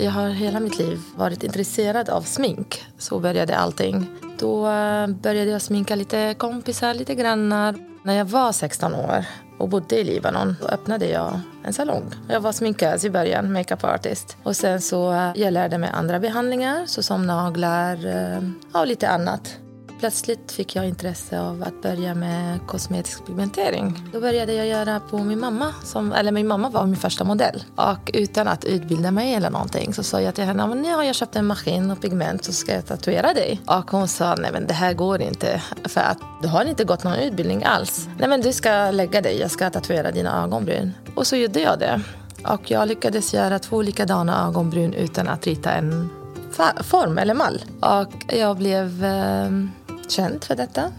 Jag 0.00 0.10
har 0.10 0.28
hela 0.28 0.60
mitt 0.60 0.78
liv 0.78 1.00
varit 1.16 1.42
intresserad 1.42 2.08
av 2.08 2.22
smink. 2.22 2.86
Så 2.98 3.18
började 3.18 3.56
allting. 3.56 4.06
Då 4.38 4.68
eh, 4.68 5.06
började 5.06 5.50
jag 5.50 5.62
sminka 5.62 5.94
lite 5.94 6.34
kompisar, 6.38 6.94
lite 6.94 7.14
grannar. 7.14 7.74
När 8.02 8.14
jag 8.14 8.24
var 8.24 8.52
16 8.52 8.94
år 8.94 9.24
och 9.58 9.68
bodde 9.68 9.96
i 9.96 10.04
Libanon 10.04 10.56
då 10.60 10.66
öppnade 10.66 11.06
jag 11.06 11.40
en 11.64 11.72
salong. 11.72 12.04
Jag 12.28 12.40
var 12.40 12.52
sminkös 12.52 13.04
i 13.04 13.10
början, 13.10 13.52
makeup 13.52 13.84
artist. 13.84 14.36
Och 14.42 14.56
sen 14.56 14.80
så 14.80 15.12
eh, 15.12 15.32
jag 15.34 15.52
lärde 15.52 15.78
mig 15.78 15.90
andra 15.92 16.20
behandlingar 16.20 16.86
såsom 16.86 17.26
naglar 17.26 18.06
eh, 18.06 18.42
och 18.80 18.86
lite 18.86 19.08
annat. 19.08 19.56
Plötsligt 20.00 20.52
fick 20.52 20.76
jag 20.76 20.88
intresse 20.88 21.40
av 21.40 21.62
att 21.62 21.82
börja 21.82 22.14
med 22.14 22.66
kosmetisk 22.66 23.26
pigmentering. 23.26 24.08
Då 24.12 24.20
började 24.20 24.52
jag 24.52 24.66
göra 24.66 25.00
på 25.00 25.18
min 25.18 25.40
mamma. 25.40 25.74
Som, 25.84 26.12
eller 26.12 26.32
min 26.32 26.46
mamma 26.46 26.68
var 26.68 26.86
min 26.86 26.96
första 26.96 27.24
modell. 27.24 27.64
Och 27.76 28.10
utan 28.14 28.48
att 28.48 28.64
utbilda 28.64 29.10
mig 29.10 29.34
eller 29.34 29.50
någonting 29.50 29.94
så 29.94 30.02
sa 30.02 30.20
jag 30.20 30.34
till 30.34 30.44
henne 30.44 30.74
nu 30.74 30.94
har 30.94 31.02
jag 31.02 31.14
köpt 31.14 31.36
en 31.36 31.46
maskin 31.46 31.90
och 31.90 32.00
pigment 32.00 32.44
så 32.44 32.52
ska 32.52 32.74
jag 32.74 32.86
tatuera 32.86 33.34
dig. 33.34 33.60
Och 33.66 33.90
hon 33.90 34.08
sa 34.08 34.34
nej 34.34 34.52
men 34.52 34.66
det 34.66 34.74
här 34.74 34.94
går 34.94 35.22
inte 35.22 35.62
för 35.84 36.00
att 36.00 36.18
du 36.42 36.48
har 36.48 36.64
inte 36.64 36.84
gått 36.84 37.04
någon 37.04 37.14
utbildning 37.14 37.64
alls. 37.64 38.08
Nej 38.18 38.28
men 38.28 38.40
du 38.40 38.52
ska 38.52 38.90
lägga 38.90 39.20
dig, 39.20 39.40
jag 39.40 39.50
ska 39.50 39.70
tatuera 39.70 40.10
dina 40.10 40.44
ögonbryn. 40.44 40.92
Och 41.14 41.26
så 41.26 41.36
gjorde 41.36 41.60
jag 41.60 41.78
det. 41.78 42.00
Och 42.44 42.70
jag 42.70 42.88
lyckades 42.88 43.34
göra 43.34 43.58
två 43.58 43.82
likadana 43.82 44.46
ögonbryn 44.46 44.94
utan 44.94 45.28
att 45.28 45.46
rita 45.46 45.72
en 45.72 46.10
form 46.82 47.18
eller 47.18 47.34
mall. 47.34 47.64
Och 47.80 48.34
jag 48.34 48.56
blev 48.56 49.04
eh, 49.04 49.50
känd 50.10 50.44
för 50.44 50.56
detta 50.56 50.92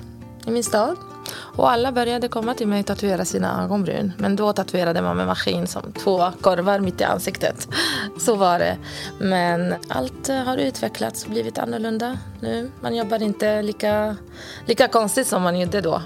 i 0.48 0.52
min 0.52 0.64
stad. 0.64 0.98
Och 1.34 1.72
alla 1.72 1.92
började 1.92 2.28
komma 2.28 2.54
till 2.54 2.68
mig 2.68 2.80
och 2.80 2.86
tatuera 2.86 3.26
sina 3.26 3.64
ögonbryn. 3.64 4.14
Men 4.18 4.36
då 4.36 4.54
tatuerade 4.54 5.02
man 5.02 5.18
med 5.18 5.28
maskin 5.28 5.68
som 5.68 5.94
två 5.94 6.32
korvar 6.42 6.80
mitt 6.80 7.02
i 7.02 7.04
ansiktet. 7.04 7.68
Så 8.20 8.36
var 8.36 8.60
det. 8.60 8.78
Men 9.20 9.74
allt 9.88 10.30
eh, 10.30 10.36
har 10.36 10.58
utvecklats 10.58 11.24
och 11.26 11.32
blivit 11.32 11.58
annorlunda 11.58 12.18
nu. 12.40 12.72
Man 12.82 12.96
jobbar 12.96 13.22
inte 13.22 13.62
lika, 13.62 14.18
lika 14.66 14.88
konstigt 14.88 15.28
som 15.28 15.42
man 15.44 15.60
gjorde 15.60 15.82
då. 15.82 16.02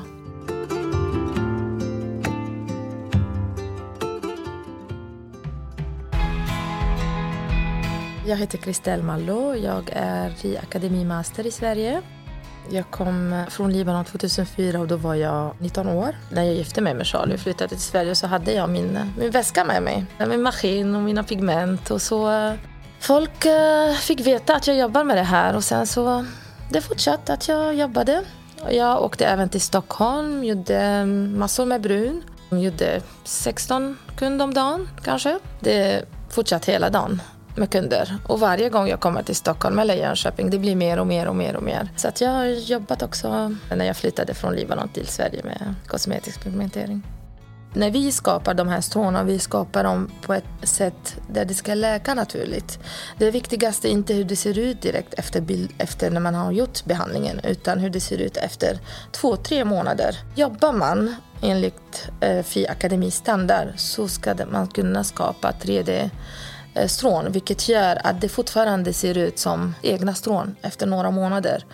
Jag 8.27 8.37
heter 8.37 8.57
Kristel 8.57 9.03
Mallo. 9.03 9.55
Jag 9.55 9.89
är 9.93 10.45
i 10.45 10.57
Akademimaster 10.57 11.47
i 11.47 11.51
Sverige. 11.51 12.01
Jag 12.69 12.91
kom 12.91 13.45
från 13.49 13.73
Libanon 13.73 14.05
2004 14.05 14.79
och 14.79 14.87
då 14.87 14.95
var 14.95 15.15
jag 15.15 15.51
19 15.59 15.87
år. 15.87 16.15
När 16.29 16.43
jag 16.43 16.53
gifte 16.53 16.81
mig 16.81 16.93
med 16.93 17.07
Charlie 17.07 17.35
och 17.35 17.39
flyttade 17.39 17.69
till 17.69 17.79
Sverige 17.79 18.15
så 18.15 18.27
hade 18.27 18.51
jag 18.51 18.69
min, 18.69 18.99
min 19.17 19.31
väska 19.31 19.65
med 19.65 19.83
mig. 19.83 20.05
Min 20.27 20.41
maskin 20.41 20.95
och 20.95 21.01
mina 21.01 21.23
pigment. 21.23 21.91
Och 21.91 22.01
så 22.01 22.53
folk 22.99 23.45
eh, 23.45 23.93
fick 23.93 24.19
veta 24.19 24.55
att 24.55 24.67
jag 24.67 24.77
jobbar 24.77 25.03
med 25.03 25.17
det 25.17 25.23
här 25.23 25.55
och 25.55 25.63
sen 25.63 25.87
så 25.87 26.25
det 26.71 26.81
fortsatte 26.81 27.33
att 27.33 27.47
jag 27.47 27.75
jobbade. 27.75 28.23
Jag 28.69 29.03
åkte 29.03 29.25
även 29.25 29.49
till 29.49 29.61
Stockholm, 29.61 30.43
gjorde 30.43 31.05
massor 31.35 31.65
med 31.65 31.81
brun. 31.81 32.23
Jag 32.49 32.59
gjorde 32.59 33.01
16 33.23 33.97
kunder 34.17 34.45
om 34.45 34.53
dagen 34.53 34.89
kanske. 35.03 35.39
Det 35.59 36.05
fortsatte 36.29 36.71
hela 36.71 36.89
dagen 36.89 37.21
med 37.55 37.69
kunder. 37.69 38.17
Och 38.27 38.39
varje 38.39 38.69
gång 38.69 38.87
jag 38.87 38.99
kommer 38.99 39.23
till 39.23 39.35
Stockholm 39.35 39.79
eller 39.79 39.95
Jönköping, 39.95 40.49
det 40.49 40.59
blir 40.59 40.75
mer 40.75 40.99
och 40.99 41.07
mer 41.07 41.27
och 41.27 41.35
mer 41.35 41.55
och 41.55 41.63
mer. 41.63 41.89
Så 41.95 42.07
att 42.07 42.21
jag 42.21 42.29
har 42.29 42.45
jobbat 42.45 43.01
också 43.01 43.55
när 43.75 43.85
jag 43.85 43.97
flyttade 43.97 44.33
från 44.33 44.55
Libanon 44.55 44.89
till 44.89 45.07
Sverige 45.07 45.43
med 45.43 45.75
kosmetisk 45.87 46.43
pigmentering. 46.43 47.03
När 47.75 47.91
vi 47.91 48.11
skapar 48.11 48.53
de 48.53 48.67
här 48.67 48.81
stråna, 48.81 49.23
vi 49.23 49.39
skapar 49.39 49.83
dem 49.83 50.11
på 50.21 50.33
ett 50.33 50.43
sätt 50.63 51.17
där 51.29 51.45
det 51.45 51.53
ska 51.53 51.73
läka 51.73 52.13
naturligt. 52.13 52.79
Det 53.17 53.31
viktigaste 53.31 53.89
är 53.89 53.91
inte 53.91 54.13
hur 54.13 54.23
det 54.23 54.35
ser 54.35 54.57
ut 54.59 54.81
direkt 54.81 55.13
efter, 55.13 55.41
bild, 55.41 55.69
efter 55.77 56.11
när 56.11 56.21
man 56.21 56.35
har 56.35 56.51
gjort 56.51 56.85
behandlingen, 56.85 57.39
utan 57.43 57.79
hur 57.79 57.89
det 57.89 57.99
ser 57.99 58.17
ut 58.17 58.37
efter 58.37 58.79
två, 59.11 59.35
tre 59.35 59.65
månader. 59.65 60.15
Jobbar 60.35 60.73
man 60.73 61.15
enligt 61.41 62.09
eh, 62.19 62.43
FI 62.43 62.67
Akademi 62.67 63.11
standard 63.11 63.67
så 63.77 64.07
ska 64.07 64.35
man 64.51 64.67
kunna 64.67 65.03
skapa 65.03 65.51
3D 65.61 66.09
Eh, 66.75 66.87
strån 66.87 67.31
vilket 67.31 67.69
gör 67.69 68.01
att 68.03 68.21
det 68.21 68.29
fortfarande 68.29 68.93
ser 68.93 69.17
ut 69.17 69.39
som 69.39 69.75
egna 69.81 70.13
strån 70.13 70.55
efter 70.61 70.87
några 70.87 71.11
månader. 71.11 71.65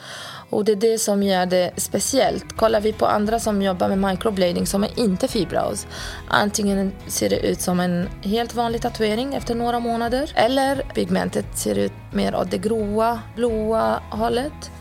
Och 0.50 0.66
det 0.66 0.72
är 0.72 0.76
det 0.76 0.98
som 0.98 1.24
gör 1.24 1.46
det 1.46 1.72
speciellt. 1.78 2.58
Kollar 2.58 2.82
vi 2.82 2.94
på 2.94 3.06
andra 3.06 3.40
som 3.40 3.62
jobbar 3.62 3.90
med 3.90 4.12
microblading 4.12 4.68
som 4.68 4.84
är 4.84 5.00
inte 5.00 5.28
fibros. 5.28 5.88
Antingen 6.28 6.92
ser 7.08 7.30
det 7.30 7.40
ut 7.40 7.62
som 7.62 7.80
en 7.80 8.10
helt 8.22 8.56
vanlig 8.56 8.82
tatuering 8.82 9.34
efter 9.34 9.56
några 9.56 9.80
månader 9.80 10.32
eller 10.36 10.76
pigmentet 10.76 11.58
ser 11.58 11.78
ut 11.78 11.94
mer 12.14 12.36
åt 12.36 12.52
det 12.52 12.58
gråa, 12.58 13.20
blåa 13.36 14.02
hållet. 14.10 14.72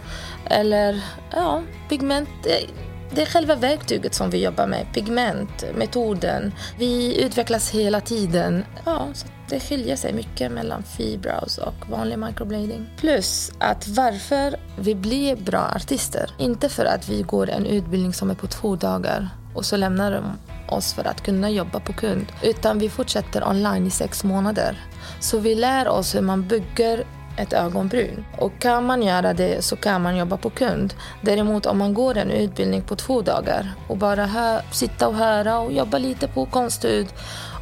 Eller 0.44 1.00
ja, 1.30 1.62
pigment 1.88 2.28
eh, 2.46 2.68
det 3.14 3.22
är 3.22 3.26
själva 3.26 3.54
verktyget 3.54 4.14
som 4.14 4.30
vi 4.30 4.44
jobbar 4.44 4.66
med, 4.66 4.86
pigment, 4.94 5.64
metoden. 5.74 6.52
Vi 6.78 7.22
utvecklas 7.24 7.70
hela 7.70 8.00
tiden. 8.00 8.64
Ja, 8.84 9.08
så 9.12 9.26
det 9.48 9.60
skiljer 9.60 9.96
sig 9.96 10.12
mycket 10.12 10.52
mellan 10.52 10.82
fibrows 10.82 11.58
och 11.58 11.90
vanlig 11.90 12.18
microblading. 12.18 12.86
Plus 12.96 13.52
att 13.58 13.88
varför 13.88 14.56
vi 14.78 14.94
blir 14.94 15.36
bra 15.36 15.72
artister. 15.76 16.30
Inte 16.38 16.68
för 16.68 16.84
att 16.84 17.08
vi 17.08 17.22
går 17.22 17.50
en 17.50 17.66
utbildning 17.66 18.12
som 18.12 18.30
är 18.30 18.34
på 18.34 18.46
två 18.46 18.76
dagar 18.76 19.28
och 19.54 19.64
så 19.64 19.76
lämnar 19.76 20.12
de 20.12 20.38
oss 20.68 20.94
för 20.94 21.04
att 21.04 21.22
kunna 21.22 21.50
jobba 21.50 21.80
på 21.80 21.92
kund. 21.92 22.26
Utan 22.42 22.78
vi 22.78 22.90
fortsätter 22.90 23.48
online 23.48 23.86
i 23.86 23.90
sex 23.90 24.24
månader. 24.24 24.78
Så 25.20 25.38
vi 25.38 25.54
lär 25.54 25.88
oss 25.88 26.14
hur 26.14 26.20
man 26.20 26.48
bygger 26.48 27.04
ett 27.36 27.52
ögonbryn. 27.52 28.24
Och 28.38 28.52
kan 28.58 28.86
man 28.86 29.02
göra 29.02 29.32
det 29.32 29.64
så 29.64 29.76
kan 29.76 30.02
man 30.02 30.16
jobba 30.16 30.36
på 30.36 30.50
kund. 30.50 30.94
Däremot 31.20 31.66
om 31.66 31.78
man 31.78 31.94
går 31.94 32.16
en 32.16 32.30
utbildning 32.30 32.82
på 32.82 32.96
två 32.96 33.22
dagar 33.22 33.72
och 33.88 33.96
bara 33.96 34.26
hör, 34.26 34.62
sitta 34.72 35.08
och 35.08 35.14
höra 35.14 35.58
och 35.58 35.72
jobba 35.72 35.98
lite 35.98 36.28
på 36.28 36.46
konsthud 36.46 37.06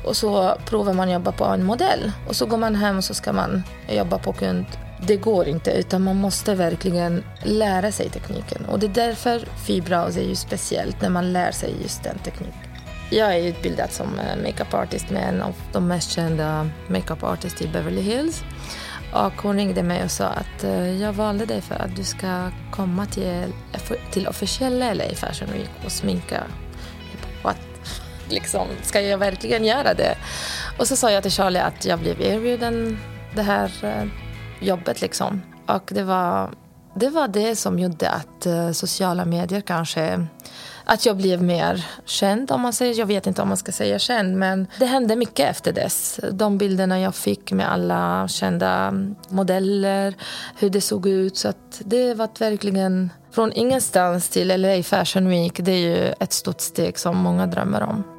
och 0.04 0.16
så 0.16 0.56
provar 0.64 0.92
man 0.92 1.10
jobba 1.10 1.32
på 1.32 1.44
en 1.44 1.64
modell 1.64 2.12
och 2.28 2.36
så 2.36 2.46
går 2.46 2.56
man 2.56 2.74
hem 2.74 2.96
och 2.96 3.04
så 3.04 3.14
ska 3.14 3.32
man 3.32 3.62
jobba 3.88 4.18
på 4.18 4.32
kund. 4.32 4.66
Det 5.06 5.16
går 5.16 5.48
inte 5.48 5.70
utan 5.70 6.02
man 6.02 6.16
måste 6.16 6.54
verkligen 6.54 7.24
lära 7.42 7.92
sig 7.92 8.10
tekniken 8.10 8.64
och 8.64 8.78
det 8.78 8.86
är 8.86 9.06
därför 9.06 9.38
Fibrows 9.66 10.16
är 10.16 10.28
ju 10.28 10.34
speciellt 10.34 11.02
när 11.02 11.10
man 11.10 11.32
lär 11.32 11.52
sig 11.52 11.74
just 11.82 12.02
den 12.02 12.18
tekniken. 12.18 12.68
Jag 13.10 13.36
är 13.36 13.48
utbildad 13.48 13.92
som 13.92 14.06
makeup 14.42 14.74
artist 14.74 15.10
med 15.10 15.28
en 15.28 15.42
av 15.42 15.54
de 15.72 15.88
mest 15.88 16.10
kända 16.10 16.70
makeup 16.88 17.24
artisterna 17.24 17.70
i 17.70 17.72
Beverly 17.72 18.00
Hills. 18.00 18.42
Och 19.12 19.42
hon 19.42 19.56
ringde 19.56 19.82
mig 19.82 20.04
och 20.04 20.10
sa 20.10 20.24
att 20.24 20.64
eh, 20.64 21.02
jag 21.02 21.12
valde 21.12 21.46
dig 21.46 21.60
för 21.60 21.74
att 21.74 21.96
du 21.96 22.04
ska 22.04 22.50
komma 22.70 23.06
till, 23.06 23.52
till 24.10 24.26
officiella 24.26 24.94
LA 24.94 25.04
Fashion 25.14 25.48
Week 25.52 25.70
och 25.84 25.92
sminka. 25.92 26.42
What? 27.42 27.58
Liksom, 28.28 28.66
ska 28.82 29.00
jag 29.00 29.18
verkligen 29.18 29.64
göra 29.64 29.94
det? 29.94 30.16
Och 30.78 30.88
så 30.88 30.96
sa 30.96 31.10
jag 31.10 31.22
till 31.22 31.32
Charlie 31.32 31.58
att 31.58 31.84
jag 31.84 31.98
blev 31.98 32.20
erbjuden 32.20 32.98
det 33.34 33.42
här 33.42 33.72
eh, 33.82 34.04
jobbet 34.60 35.00
liksom. 35.00 35.42
Och 35.66 35.90
det 35.94 36.02
var, 36.02 36.50
det 36.94 37.10
var 37.10 37.28
det 37.28 37.56
som 37.56 37.78
gjorde 37.78 38.10
att 38.10 38.46
eh, 38.46 38.70
sociala 38.70 39.24
medier 39.24 39.60
kanske 39.60 40.26
att 40.88 41.06
jag 41.06 41.16
blev 41.16 41.42
mer 41.42 41.86
känd. 42.04 42.50
om 42.50 42.60
man 42.60 42.72
säger. 42.72 42.98
Jag 42.98 43.06
vet 43.06 43.26
inte 43.26 43.42
om 43.42 43.48
man 43.48 43.56
ska 43.56 43.72
säga 43.72 43.98
känd, 43.98 44.36
men 44.36 44.66
det 44.78 44.86
hände 44.86 45.16
mycket 45.16 45.50
efter 45.50 45.72
dess. 45.72 46.20
De 46.32 46.58
bilderna 46.58 47.00
jag 47.00 47.14
fick 47.14 47.52
med 47.52 47.72
alla 47.72 48.28
kända 48.28 48.94
modeller, 49.28 50.14
hur 50.58 50.70
det 50.70 50.80
såg 50.80 51.06
ut. 51.06 51.36
Så 51.36 51.48
att 51.48 51.82
det 51.84 52.14
var 52.14 52.28
verkligen 52.38 53.10
från 53.30 53.52
ingenstans 53.52 54.28
till 54.28 54.60
LA 54.60 54.82
Fashion 54.82 55.28
Week. 55.28 55.52
Det 55.56 55.72
är 55.72 55.96
ju 55.96 56.14
ett 56.20 56.32
stort 56.32 56.60
steg 56.60 56.98
som 56.98 57.16
många 57.16 57.46
drömmer 57.46 57.82
om. 57.82 58.17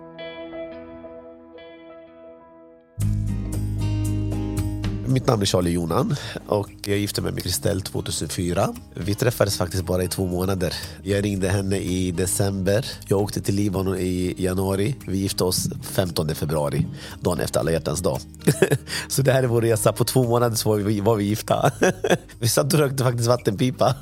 Mitt 5.10 5.28
namn 5.28 5.42
är 5.42 5.46
Charlie 5.46 5.72
Jonan 5.72 6.16
och 6.48 6.70
jag 6.86 6.98
gifte 6.98 7.22
mig 7.22 7.32
med 7.32 7.44
Kristel 7.44 7.82
2004. 7.82 8.74
Vi 8.94 9.16
träffades 9.16 9.58
faktiskt 9.58 9.86
bara 9.86 10.04
i 10.04 10.08
två 10.08 10.28
månader. 10.28 10.74
Jag 11.04 11.26
ringde 11.26 11.50
henne 11.50 11.78
i 11.78 12.12
december. 12.12 12.86
Jag 13.08 13.20
åkte 13.20 13.42
till 13.42 13.56
Libanon 13.56 13.98
i 13.98 14.36
januari. 14.38 14.96
Vi 15.08 15.18
gifte 15.18 15.44
oss 15.44 15.70
15 15.84 16.36
februari, 16.36 16.86
dagen 17.20 17.40
efter 17.40 17.60
alla 17.60 17.72
hjärtans 17.72 18.00
dag. 18.00 18.20
Så 19.08 19.22
det 19.22 19.32
här 19.32 19.44
är 19.44 19.48
vår 19.48 19.62
resa. 19.62 19.94
På 19.94 20.04
två 20.04 20.24
månader 20.24 20.56
så 20.56 20.70
var 20.70 20.78
vi, 20.78 21.00
var 21.00 21.16
vi 21.16 21.24
gifta. 21.24 21.72
Vi 22.40 22.48
satt 22.48 22.74
och 22.74 22.80
rökte 22.80 23.04
faktiskt 23.04 23.28
vattenpipa 23.28 23.96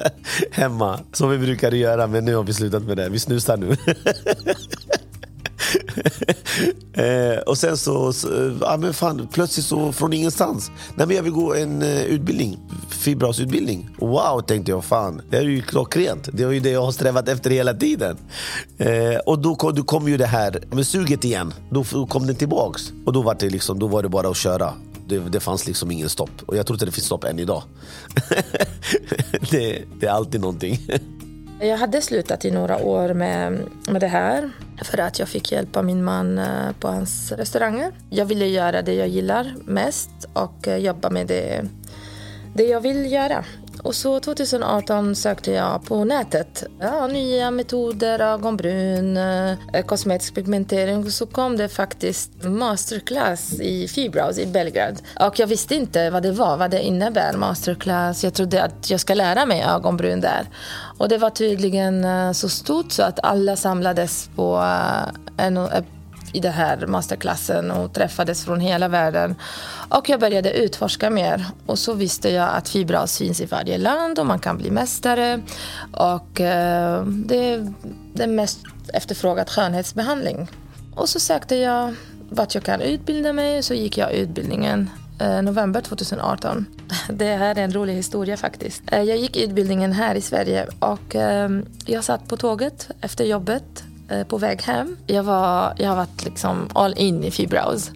hemma, 0.50 1.00
som 1.12 1.30
vi 1.30 1.38
brukade 1.38 1.76
göra. 1.76 2.06
Men 2.06 2.24
nu 2.24 2.34
har 2.34 2.44
vi 2.44 2.54
slutat 2.54 2.82
med 2.82 2.96
det. 2.96 3.08
Vi 3.08 3.18
snusar 3.18 3.56
nu. 3.56 3.76
eh, 6.92 7.38
och 7.46 7.58
sen 7.58 7.76
så, 7.76 8.12
så, 8.12 8.28
ja 8.60 8.76
men 8.76 8.94
fan, 8.94 9.28
plötsligt 9.32 9.66
så 9.66 9.92
från 9.92 10.12
ingenstans. 10.12 10.70
Nej 10.94 11.06
men 11.06 11.16
jag 11.16 11.22
vill 11.22 11.32
gå 11.32 11.54
en 11.54 11.82
uh, 11.82 12.04
utbildning, 12.04 12.58
fibrasutbildning. 12.88 13.90
Wow 13.98 14.40
tänkte 14.40 14.72
jag, 14.72 14.84
fan 14.84 15.22
det 15.30 15.36
är 15.36 15.42
ju 15.42 15.62
klockrent. 15.62 16.28
Det 16.32 16.42
är 16.42 16.50
ju 16.50 16.60
det 16.60 16.70
jag 16.70 16.82
har 16.82 16.92
strävat 16.92 17.28
efter 17.28 17.50
hela 17.50 17.74
tiden. 17.74 18.16
Eh, 18.78 19.16
och 19.26 19.38
då 19.38 19.54
kom, 19.54 19.74
då 19.74 19.82
kom 19.82 20.08
ju 20.08 20.16
det 20.16 20.26
här 20.26 20.60
med 20.70 20.86
suget 20.86 21.24
igen. 21.24 21.54
Då, 21.70 21.84
då 21.92 22.06
kom 22.06 22.26
det 22.26 22.34
tillbaks. 22.34 22.92
Och 23.06 23.12
då 23.12 23.22
var 23.22 23.36
det, 23.40 23.50
liksom, 23.50 23.78
då 23.78 23.86
var 23.86 24.02
det 24.02 24.08
bara 24.08 24.28
att 24.28 24.36
köra 24.36 24.74
Det, 25.08 25.18
det 25.18 25.40
fanns 25.40 25.66
liksom 25.66 25.90
ingen 25.90 26.08
stopp. 26.08 26.30
Och 26.46 26.56
jag 26.56 26.66
tror 26.66 26.74
inte 26.74 26.84
det 26.84 26.92
finns 26.92 27.06
stopp 27.06 27.24
än 27.24 27.38
idag. 27.38 27.62
det, 29.50 29.82
det 30.00 30.06
är 30.06 30.10
alltid 30.10 30.40
någonting. 30.40 30.78
Jag 31.62 31.76
hade 31.76 32.00
slutat 32.00 32.44
i 32.44 32.50
några 32.50 32.78
år 32.84 33.14
med, 33.14 33.60
med 33.88 34.00
det 34.00 34.06
här 34.06 34.50
för 34.82 34.98
att 34.98 35.18
jag 35.18 35.28
fick 35.28 35.52
hjälp 35.52 35.76
av 35.76 35.84
min 35.84 36.04
man 36.04 36.38
eh, 36.38 36.72
på 36.80 36.88
hans 36.88 37.32
restauranger. 37.32 37.92
Jag 38.10 38.26
ville 38.26 38.46
göra 38.46 38.82
det 38.82 38.94
jag 38.94 39.08
gillar 39.08 39.54
mest 39.64 40.10
och 40.32 40.68
eh, 40.68 40.76
jobba 40.76 41.10
med 41.10 41.26
det, 41.26 41.64
det 42.54 42.64
jag 42.64 42.80
vill 42.80 43.12
göra. 43.12 43.44
Och 43.82 43.94
så 43.94 44.20
2018 44.20 45.14
sökte 45.14 45.52
jag 45.52 45.84
på 45.84 46.04
nätet. 46.04 46.64
Ja, 46.80 47.06
nya 47.06 47.50
metoder, 47.50 48.18
ögonbryn, 48.18 49.16
eh, 49.16 49.82
kosmetisk 49.86 50.34
pigmentering. 50.34 51.04
Och 51.04 51.12
så 51.12 51.26
kom 51.26 51.56
det 51.56 51.68
faktiskt 51.68 52.44
masterclass 52.44 53.60
i 53.60 53.88
Fibrows 53.88 54.38
i 54.38 54.46
Belgrad. 54.46 55.02
Och 55.20 55.38
jag 55.38 55.46
visste 55.46 55.74
inte 55.74 56.10
vad 56.10 56.22
det 56.22 56.32
var, 56.32 56.56
vad 56.56 56.70
det 56.70 56.82
innebär, 56.82 57.32
masterclass. 57.32 58.24
Jag 58.24 58.34
trodde 58.34 58.62
att 58.62 58.90
jag 58.90 59.00
ska 59.00 59.14
lära 59.14 59.46
mig 59.46 59.62
ögonbryn 59.62 60.20
där. 60.20 60.48
Och 60.98 61.08
det 61.08 61.18
var 61.18 61.30
tydligen 61.30 62.04
eh, 62.04 62.32
så 62.32 62.48
stort 62.48 62.92
så 62.92 63.02
att 63.02 63.20
alla 63.22 63.56
samlades 63.56 64.30
på 64.36 64.56
eh, 64.56 65.46
en 65.46 65.58
i 66.32 66.40
den 66.40 66.52
här 66.52 66.86
masterklassen 66.86 67.70
och 67.70 67.92
träffades 67.92 68.44
från 68.44 68.60
hela 68.60 68.88
världen. 68.88 69.34
Och 69.88 70.08
jag 70.08 70.20
började 70.20 70.52
utforska 70.52 71.10
mer 71.10 71.46
och 71.66 71.78
så 71.78 71.94
visste 71.94 72.30
jag 72.30 72.48
att 72.54 72.68
fibras 72.68 73.18
finns 73.18 73.40
i 73.40 73.46
varje 73.46 73.78
land 73.78 74.18
och 74.18 74.26
man 74.26 74.38
kan 74.38 74.58
bli 74.58 74.70
mästare. 74.70 75.42
Och 75.92 76.40
eh, 76.40 77.04
det 77.04 77.52
är 77.52 77.72
den 78.14 78.34
mest 78.34 78.58
efterfrågade 78.94 79.50
skönhetsbehandling. 79.50 80.50
Och 80.94 81.08
så 81.08 81.20
sökte 81.20 81.56
jag 81.56 81.94
vart 82.30 82.54
jag 82.54 82.64
kan 82.64 82.80
utbilda 82.80 83.32
mig 83.32 83.62
så 83.62 83.74
gick 83.74 83.98
jag 83.98 84.12
utbildningen 84.12 84.90
eh, 85.20 85.42
november 85.42 85.80
2018. 85.80 86.66
Det 87.08 87.36
här 87.36 87.58
är 87.58 87.64
en 87.64 87.72
rolig 87.72 87.94
historia 87.94 88.36
faktiskt. 88.36 88.82
Eh, 88.92 89.02
jag 89.02 89.16
gick 89.16 89.36
utbildningen 89.36 89.92
här 89.92 90.14
i 90.14 90.20
Sverige 90.20 90.66
och 90.78 91.16
eh, 91.16 91.50
jag 91.86 92.04
satt 92.04 92.28
på 92.28 92.36
tåget 92.36 92.90
efter 93.00 93.24
jobbet 93.24 93.84
Eh, 94.10 94.24
på 94.24 94.38
väg 94.38 94.62
hem. 94.62 94.96
Jag, 95.06 95.22
var, 95.22 95.74
jag 95.76 95.88
har 95.88 95.96
varit 95.96 96.24
liksom 96.24 96.68
all 96.72 96.94
in 96.96 97.24
i 97.24 97.30
Fibrous. 97.30 97.90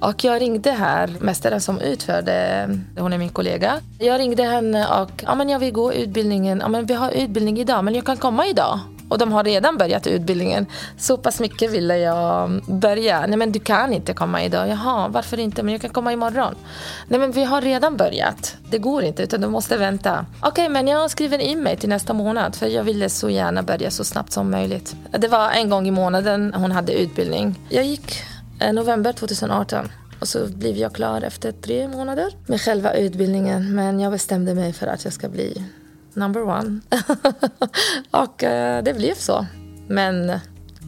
Och 0.00 0.24
jag 0.24 0.42
ringde 0.42 0.70
här, 0.70 1.10
mästaren 1.20 1.60
som 1.60 1.80
utförde, 1.80 2.68
hon 2.98 3.12
är 3.12 3.18
min 3.18 3.28
kollega. 3.28 3.80
Jag 3.98 4.18
ringde 4.18 4.42
henne 4.42 4.86
och 5.02 5.22
ja, 5.26 5.34
men 5.34 5.48
jag 5.48 5.58
vill 5.58 5.72
gå 5.72 5.92
utbildningen. 5.92 6.58
Ja, 6.62 6.68
men 6.68 6.86
vi 6.86 6.94
har 6.94 7.10
utbildning 7.10 7.60
idag, 7.60 7.84
men 7.84 7.94
jag 7.94 8.04
kan 8.06 8.16
komma 8.16 8.46
idag. 8.46 8.78
Och 9.10 9.18
de 9.18 9.32
har 9.32 9.44
redan 9.44 9.76
börjat 9.76 10.06
utbildningen. 10.06 10.66
Så 10.98 11.16
pass 11.16 11.40
mycket 11.40 11.70
ville 11.70 11.98
jag 11.98 12.62
börja. 12.66 13.26
Nej 13.26 13.36
men 13.36 13.52
du 13.52 13.58
kan 13.58 13.92
inte 13.92 14.12
komma 14.12 14.44
idag. 14.44 14.68
Jaha, 14.68 15.08
varför 15.08 15.40
inte? 15.40 15.62
Men 15.62 15.72
jag 15.72 15.80
kan 15.80 15.90
komma 15.90 16.12
imorgon. 16.12 16.54
Nej 17.08 17.20
men 17.20 17.32
vi 17.32 17.44
har 17.44 17.60
redan 17.60 17.96
börjat. 17.96 18.56
Det 18.70 18.78
går 18.78 19.02
inte 19.02 19.22
utan 19.22 19.40
du 19.40 19.48
måste 19.48 19.76
vänta. 19.76 20.26
Okej 20.40 20.48
okay, 20.50 20.68
men 20.68 20.88
jag 20.88 21.10
skriver 21.10 21.38
in 21.38 21.62
mig 21.62 21.76
till 21.76 21.88
nästa 21.88 22.12
månad 22.12 22.56
för 22.56 22.66
jag 22.66 22.84
ville 22.84 23.08
så 23.08 23.30
gärna 23.30 23.62
börja 23.62 23.90
så 23.90 24.04
snabbt 24.04 24.32
som 24.32 24.50
möjligt. 24.50 24.96
Det 25.18 25.28
var 25.28 25.50
en 25.50 25.70
gång 25.70 25.88
i 25.88 25.90
månaden 25.90 26.54
hon 26.54 26.72
hade 26.72 26.92
utbildning. 26.92 27.60
Jag 27.68 27.84
gick 27.84 28.22
eh, 28.60 28.72
november 28.72 29.12
2018. 29.12 29.88
Och 30.20 30.28
så 30.28 30.46
blev 30.46 30.76
jag 30.76 30.92
klar 30.92 31.22
efter 31.22 31.52
tre 31.52 31.88
månader 31.88 32.32
med 32.46 32.60
själva 32.60 32.94
utbildningen. 32.94 33.74
Men 33.74 34.00
jag 34.00 34.12
bestämde 34.12 34.54
mig 34.54 34.72
för 34.72 34.86
att 34.86 35.04
jag 35.04 35.12
ska 35.12 35.28
bli 35.28 35.64
number 36.14 36.42
one. 36.42 36.80
och 38.10 38.44
eh, 38.44 38.82
det 38.82 38.94
blev 38.94 39.14
så. 39.14 39.46
Men 39.88 40.40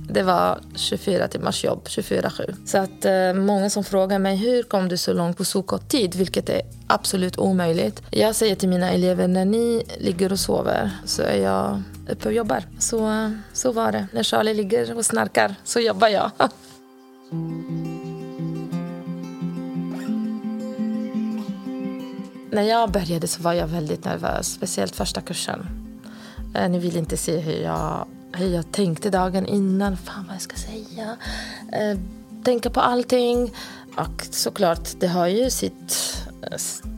det 0.08 0.22
var 0.22 0.60
24 0.74 1.28
timmars 1.28 1.64
jobb, 1.64 1.82
24-7. 1.84 2.66
Så 2.66 2.78
att 2.78 3.04
eh, 3.04 3.34
många 3.34 3.70
som 3.70 3.84
frågar 3.84 4.18
mig 4.18 4.36
hur 4.36 4.62
kom 4.62 4.88
du 4.88 4.96
så 4.96 5.12
långt 5.12 5.36
på 5.36 5.44
så 5.44 5.62
kort 5.62 5.88
tid, 5.88 6.14
vilket 6.14 6.48
är 6.48 6.62
absolut 6.86 7.38
omöjligt. 7.38 8.02
Jag 8.10 8.34
säger 8.34 8.54
till 8.54 8.68
mina 8.68 8.90
elever 8.90 9.28
när 9.28 9.44
ni 9.44 9.82
ligger 9.98 10.32
och 10.32 10.40
sover 10.40 10.90
så 11.04 11.22
är 11.22 11.42
jag 11.42 11.82
uppe 12.10 12.28
och 12.28 12.34
jobbar. 12.34 12.62
Så, 12.78 13.08
eh, 13.10 13.30
så 13.52 13.72
var 13.72 13.92
det. 13.92 14.06
När 14.12 14.22
Charlie 14.22 14.54
ligger 14.54 14.96
och 14.96 15.06
snarkar 15.06 15.54
så 15.64 15.80
jobbar 15.80 16.08
jag. 16.08 16.30
När 22.52 22.62
jag 22.62 22.90
började 22.90 23.28
så 23.28 23.42
var 23.42 23.52
jag 23.52 23.66
väldigt 23.66 24.04
nervös, 24.04 24.52
speciellt 24.52 24.96
första 24.96 25.20
kursen. 25.20 25.66
Eh, 26.54 26.68
ni 26.68 26.78
vill 26.78 26.96
inte 26.96 27.16
se 27.16 27.38
hur 27.38 27.62
jag, 27.62 28.06
hur 28.32 28.54
jag 28.54 28.72
tänkte 28.72 29.10
dagen 29.10 29.46
innan. 29.46 29.96
Fan 29.96 30.24
vad 30.26 30.34
jag 30.34 30.42
ska 30.42 30.56
säga. 30.56 31.16
Eh, 31.72 31.98
tänka 32.44 32.70
på 32.70 32.80
allting. 32.80 33.52
Och 33.96 34.26
såklart, 34.30 34.88
det 35.00 35.06
har 35.06 35.26
ju 35.26 35.50
sitt... 35.50 36.16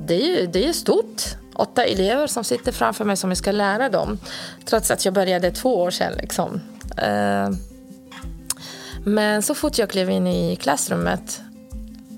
Det 0.07 0.15
är 0.15 0.41
ju, 0.41 0.47
det 0.47 0.69
är 0.69 0.73
stort. 0.73 1.23
Åtta 1.55 1.85
elever 1.85 2.27
som 2.27 2.45
sitter 2.45 2.73
framför 2.73 3.05
mig 3.05 3.17
som 3.17 3.31
jag 3.31 3.39
ska 3.39 3.53
lära 3.53 3.89
dem. 3.89 4.19
Trots 4.65 4.91
att 4.91 5.05
jag 5.05 5.15
började 5.15 5.51
två 5.51 5.83
år 5.83 5.91
sedan. 5.91 6.13
Liksom. 6.21 6.61
Eh, 6.97 7.51
men 9.05 9.43
så 9.43 9.55
fort 9.55 9.79
jag 9.79 9.91
klev 9.91 10.11
in 10.11 10.27
i 10.27 10.57
klassrummet 10.57 11.41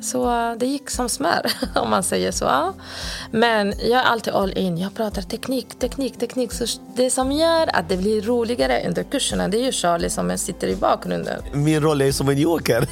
så 0.07 0.55
det 0.59 0.67
gick 0.67 0.91
som 0.91 1.09
smör, 1.09 1.53
om 1.75 1.91
man 1.91 2.03
säger 2.03 2.33
så. 2.33 2.73
Men 3.31 3.75
jag 3.79 4.01
är 4.01 4.05
alltid 4.05 4.33
all 4.33 4.59
in. 4.59 4.79
Jag 4.79 4.95
pratar 4.95 5.23
teknik, 5.23 5.79
teknik, 5.79 6.19
teknik. 6.19 6.53
Så 6.53 6.65
det 6.97 7.11
som 7.11 7.33
gör 7.33 7.77
att 7.77 7.89
det 7.89 7.97
blir 7.97 8.23
roligare 8.23 8.83
under 8.89 9.03
kurserna 9.03 9.49
det 9.49 9.57
är 9.57 9.65
ju 9.65 9.73
Charlie 9.73 10.11
som 10.11 10.39
sitter 10.39 10.69
i 10.69 10.77
bakgrunden. 10.77 11.43
Min 11.53 11.81
roll 11.81 12.01
är 12.01 12.13
som 12.13 12.29
en 12.29 12.39
joker. 12.39 12.89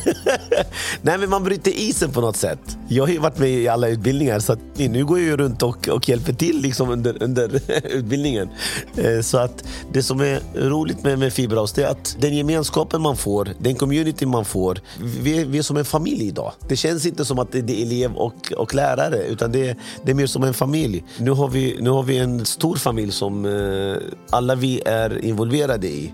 Nej, 1.03 1.19
men 1.19 1.31
man 1.31 1.45
bryter 1.45 1.71
isen 1.71 2.13
på 2.13 2.21
något 2.21 2.37
sätt. 2.37 2.61
Jag 2.89 3.05
har 3.05 3.11
ju 3.11 3.19
varit 3.19 3.39
med 3.39 3.51
i 3.51 3.69
alla 3.69 3.89
utbildningar 3.89 4.41
så 4.41 4.57
nu 4.77 5.05
går 5.05 5.19
jag 5.19 5.27
ju 5.27 5.37
runt 5.37 5.63
och, 5.63 5.89
och 5.89 6.09
hjälper 6.09 6.33
till 6.33 6.61
liksom 6.61 6.91
under, 6.91 7.23
under 7.23 7.61
utbildningen. 7.85 8.49
Eh, 8.97 9.21
så 9.21 9.39
att 9.39 9.65
det 9.93 10.03
som 10.03 10.21
är 10.21 10.41
roligt 10.55 11.05
med, 11.05 11.19
med 11.19 11.33
Fiberhouse 11.33 11.83
är 11.83 11.87
att 11.87 12.17
den 12.21 12.37
gemenskapen 12.37 13.03
man 13.03 13.17
får, 13.17 13.49
den 13.59 13.75
community 13.75 14.27
man 14.27 14.45
får. 14.45 14.81
Vi, 15.21 15.45
vi 15.45 15.59
är 15.59 15.63
som 15.63 15.77
en 15.77 15.85
familj 15.85 16.29
idag. 16.29 16.53
Det 16.69 16.77
känns 16.77 17.04
känns 17.05 17.13
inte 17.13 17.25
som 17.25 17.39
att 17.39 17.53
det 17.53 17.59
är 17.59 17.83
elev 17.83 18.15
och, 18.15 18.53
och 18.57 18.75
lärare, 18.75 19.27
utan 19.27 19.53
det, 19.53 19.77
det 20.05 20.11
är 20.11 20.15
mer 20.15 20.27
som 20.27 20.43
en 20.43 20.55
familj. 20.55 21.05
Nu 21.19 21.31
har 21.31 21.49
vi, 21.49 21.77
nu 21.81 21.91
har 21.91 22.03
vi 22.03 22.19
en 22.19 22.45
stor 22.45 22.77
familj 22.77 23.13
som 23.13 23.45
eh, 23.45 23.97
alla 24.31 24.55
vi 24.55 24.81
är 24.87 25.25
involverade 25.25 25.87
i. 25.87 26.13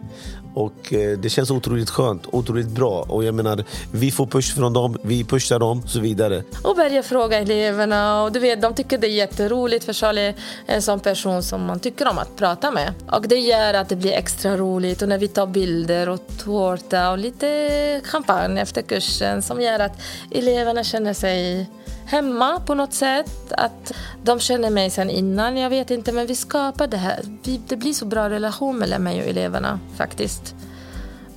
Och 0.55 0.93
eh, 0.93 1.19
Det 1.19 1.29
känns 1.29 1.51
otroligt 1.51 1.91
skönt, 1.91 2.27
otroligt 2.27 2.69
bra. 2.69 3.05
Och 3.09 3.25
jag 3.25 3.35
menar, 3.35 3.65
Vi 3.93 4.11
får 4.11 4.27
push 4.27 4.55
från 4.55 4.73
dem, 4.73 4.97
vi 5.03 5.25
pushar 5.25 5.59
dem 5.59 5.81
och 5.85 5.91
så 5.91 6.01
vidare. 6.01 6.43
Och 6.63 6.77
börja 6.77 7.03
fråga 7.03 7.39
eleverna. 7.39 8.23
Och 8.23 8.33
du 8.33 8.41
vet, 8.41 8.63
de 8.63 8.75
tycker 8.75 8.99
det 8.99 9.07
är 9.07 9.11
jätteroligt 9.11 9.85
för 9.85 9.93
Charlie 9.93 10.35
är 10.67 10.75
en 10.75 10.83
sån 10.83 11.01
person 11.01 11.43
som 11.43 11.67
man 11.67 11.81
tycker 11.81 12.09
om 12.09 12.19
att 12.19 12.37
prata 12.37 12.71
med. 12.71 12.93
Och 13.13 13.29
Det 13.29 13.39
gör 13.39 13.75
att 13.75 13.89
det 13.89 13.97
blir 13.97 14.13
extra 14.13 14.57
roligt. 14.57 15.03
Och 15.03 15.09
när 15.09 15.19
vi 15.19 15.29
tar 15.29 15.47
bilder 15.47 16.09
och 16.09 16.21
tårta 16.45 17.11
och 17.11 17.19
lite 17.19 18.01
champagne 18.05 18.61
efter 18.61 18.83
kursen 18.83 19.43
som 19.43 19.61
gör 19.61 19.79
att 19.79 20.01
eleverna 20.31 20.85
känner 20.85 21.15
sig 21.15 21.67
hemma 22.11 22.61
på 22.61 22.75
något 22.75 22.95
sätt. 22.95 23.53
Att 23.53 23.93
de 24.23 24.41
känner 24.41 24.71
mig 24.71 24.91
sen 24.91 25.11
innan, 25.11 25.57
jag 25.57 25.71
vet 25.71 25.91
inte. 25.91 26.13
Men 26.13 26.27
vi 26.27 26.35
skapar 26.35 26.87
det 26.87 26.97
här. 26.97 27.21
det 27.69 27.77
blir 27.77 27.93
så 27.93 28.05
bra 28.05 28.31
relation 28.31 28.79
mellan 28.79 29.03
mig 29.03 29.23
och 29.23 29.29
eleverna 29.29 29.81
faktiskt. 29.97 30.55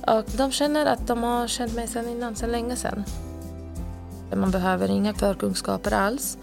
Och 0.06 0.24
de 0.36 0.52
känner 0.52 0.86
att 0.86 1.06
de 1.06 1.22
har 1.22 1.48
känt 1.48 1.74
mig 1.74 1.88
sen 1.88 2.08
innan, 2.08 2.36
sen 2.36 2.50
länge 2.50 2.76
sen. 2.76 3.04
Man 4.36 4.50
behöver 4.50 4.90
inga 4.90 5.14
förkunskaper 5.14 5.92
alls. 5.92 6.38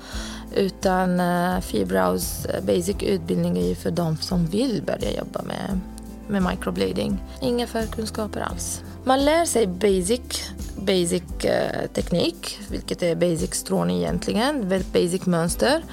Utan 0.56 1.20
eh, 1.20 1.56
uh, 1.56 1.62
Fibrows 1.62 2.46
eh, 2.46 2.64
basic 2.64 2.96
utbildning 3.00 3.58
är 3.58 3.68
ju 3.68 3.76
för 3.76 3.92
de 3.92 4.18
som 4.18 4.46
vill 4.46 4.84
börja 4.86 5.18
jobba 5.18 5.42
med, 5.42 5.80
med 6.28 6.52
microblading. 6.52 7.24
Inga 7.42 7.68
förkunskaper 7.68 8.42
alls. 8.42 8.82
Man 9.04 9.26
lär 9.26 9.46
sig 9.46 9.68
basic, 9.68 10.52
basic 10.82 11.46
eh, 11.46 11.88
teknik, 11.94 12.60
vilket 12.70 13.04
är 13.04 13.16
basic 13.16 13.54
strålning 13.54 13.98
egentligen, 13.98 14.70
väldigt 14.70 14.94
basic 14.94 15.26
mönster. 15.26 15.84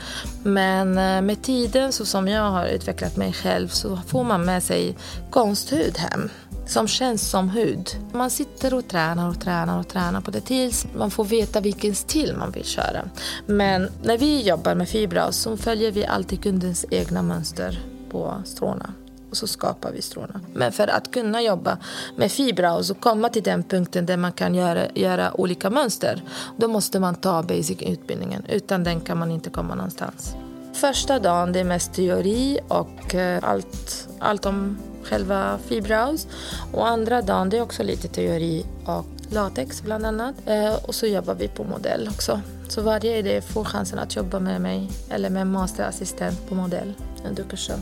Men 0.43 0.99
eh, 0.99 1.23
med 1.23 1.43
tiden, 1.43 1.93
så 1.93 2.07
som 2.07 2.29
jag 2.29 2.51
har 2.51 2.67
utvecklat 2.67 3.17
mig 3.17 3.33
själv, 3.33 3.69
så 3.69 3.97
får 4.07 4.25
man 4.25 4.45
med 4.45 4.63
sig 4.63 4.97
konsthud 5.31 5.99
hem 5.99 6.31
som 6.67 6.89
känns 6.89 7.31
som 7.31 7.49
hud. 7.49 7.91
Man 8.13 8.31
sitter 8.31 8.75
och 8.75 8.89
tränar 8.89 9.29
och 9.29 9.41
tränar 9.41 9.81
och 9.81 9.89
tränar 9.89 10.21
på 10.21 10.31
det 10.31 10.41
tills 10.41 10.87
man 10.97 11.11
får 11.11 11.25
veta 11.25 11.61
vilken 11.61 11.95
stil 11.95 12.35
man 12.39 12.51
vill 12.51 12.65
köra. 12.65 13.09
Men 13.47 13.89
när 14.03 14.19
vi 14.19 14.43
jobbar 14.43 14.75
med 14.75 14.89
fibra 14.89 15.33
så 15.33 15.57
följer 15.57 15.93
vi 15.93 16.07
alltid 16.07 16.43
kundens 16.43 16.85
egna 16.91 17.23
mönster 17.23 17.79
på 18.11 18.43
stråna 18.45 18.93
och 19.31 19.37
så 19.37 19.47
skapar 19.47 19.93
vi 19.93 20.03
stråna. 20.03 20.41
Men 20.55 20.73
för 20.73 20.89
att 20.89 21.11
kunna 21.11 21.43
jobba 21.43 21.79
med 22.17 22.33
fibra 22.33 22.75
och 22.75 23.01
komma 23.01 23.29
till 23.29 23.43
den 23.43 23.63
punkten 23.63 24.07
där 24.07 24.17
man 24.17 24.33
kan 24.33 24.55
göra, 24.55 24.87
göra 24.95 25.41
olika 25.41 25.71
mönster, 25.71 26.23
då 26.57 26.69
måste 26.69 27.01
man 27.01 27.15
ta 27.15 27.43
basic-utbildningen. 27.43 28.43
Utan 28.49 28.85
den 28.85 29.01
kan 29.01 29.19
man 29.19 29.31
inte 29.31 29.51
komma 29.51 29.75
någonstans. 29.75 30.35
Första 30.73 31.19
dagen 31.19 31.53
det 31.53 31.61
är 31.61 31.65
mest 31.65 31.93
teori 31.93 32.59
och 32.69 33.15
eh, 33.15 33.41
allt, 33.43 34.09
allt 34.19 34.47
om 34.47 34.79
själva 35.03 35.59
Fibrouse. 35.67 36.29
Och 36.73 36.89
andra 36.89 37.23
dagen 37.23 37.51
det 37.51 37.59
är 37.59 37.63
också 37.63 37.83
lite 37.83 38.09
teori 38.09 38.65
och 38.85 39.07
latex 39.31 39.83
bland 39.83 40.07
annat. 40.07 40.35
Eh, 40.47 40.75
och 40.75 40.95
så 40.95 41.07
jobbar 41.07 41.35
vi 41.35 41.49
på 41.49 41.65
modell 41.65 42.09
också. 42.09 42.41
Så 42.69 42.83
varje 42.83 43.19
idé 43.19 43.41
får 43.41 43.65
chansen 43.65 43.99
att 43.99 44.17
jobba 44.17 44.41
med 44.41 44.61
mig 44.61 44.91
eller 45.11 45.31
med 45.31 45.47
masterassistent 45.47 46.49
på 46.49 46.55
modell 46.55 46.95
en 47.25 47.37
kursen. 47.51 47.81